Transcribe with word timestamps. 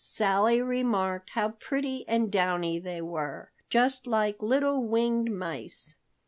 Sally 0.03 0.63
remarked 0.63 1.29
how 1.35 1.49
pretty 1.49 2.07
and 2.07 2.31
downy 2.31 2.79
they 2.79 3.03
were, 3.03 3.51
just 3.69 4.07
like 4.07 4.41
little 4.41 4.83
winged 4.83 5.29
mice. 5.31 5.95